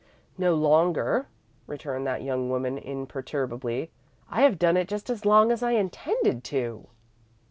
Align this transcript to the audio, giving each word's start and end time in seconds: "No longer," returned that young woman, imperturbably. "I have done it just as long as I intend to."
"No 0.35 0.55
longer," 0.55 1.27
returned 1.67 2.07
that 2.07 2.23
young 2.23 2.49
woman, 2.49 2.79
imperturbably. 2.79 3.91
"I 4.31 4.41
have 4.41 4.57
done 4.57 4.75
it 4.75 4.87
just 4.87 5.11
as 5.11 5.25
long 5.27 5.51
as 5.51 5.61
I 5.61 5.73
intend 5.73 6.43
to." 6.45 6.87